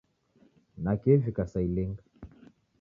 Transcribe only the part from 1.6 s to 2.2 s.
ilinga